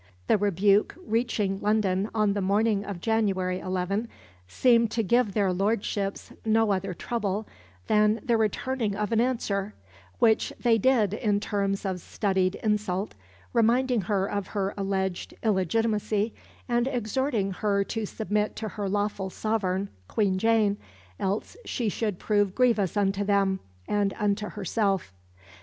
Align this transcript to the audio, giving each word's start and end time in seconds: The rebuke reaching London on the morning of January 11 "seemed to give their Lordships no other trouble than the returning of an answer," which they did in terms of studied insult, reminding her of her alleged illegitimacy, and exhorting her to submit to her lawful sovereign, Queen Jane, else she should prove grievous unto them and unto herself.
The 0.25 0.35
rebuke 0.39 0.95
reaching 1.05 1.61
London 1.61 2.09
on 2.15 2.33
the 2.33 2.41
morning 2.41 2.83
of 2.83 2.99
January 3.01 3.59
11 3.59 4.07
"seemed 4.47 4.89
to 4.89 5.03
give 5.03 5.33
their 5.33 5.53
Lordships 5.53 6.33
no 6.43 6.71
other 6.71 6.95
trouble 6.95 7.45
than 7.85 8.19
the 8.25 8.35
returning 8.35 8.95
of 8.95 9.11
an 9.11 9.21
answer," 9.21 9.75
which 10.17 10.51
they 10.59 10.79
did 10.79 11.13
in 11.13 11.39
terms 11.39 11.85
of 11.85 12.01
studied 12.01 12.55
insult, 12.63 13.13
reminding 13.53 14.01
her 14.01 14.25
of 14.25 14.47
her 14.47 14.73
alleged 14.75 15.35
illegitimacy, 15.43 16.33
and 16.67 16.87
exhorting 16.87 17.51
her 17.51 17.83
to 17.83 18.07
submit 18.07 18.55
to 18.55 18.69
her 18.69 18.89
lawful 18.89 19.29
sovereign, 19.29 19.87
Queen 20.07 20.39
Jane, 20.39 20.77
else 21.19 21.55
she 21.63 21.89
should 21.89 22.17
prove 22.17 22.55
grievous 22.55 22.97
unto 22.97 23.23
them 23.23 23.59
and 23.87 24.15
unto 24.17 24.49
herself. 24.49 25.13